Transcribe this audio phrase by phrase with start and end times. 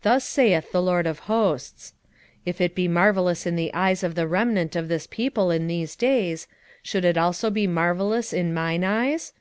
[0.00, 1.94] 8:6 Thus saith the LORD of hosts;
[2.44, 5.96] If it be marvellous in the eyes of the remnant of this people in these
[5.96, 6.46] days,
[6.82, 9.32] should it also be marvellous in mine eyes?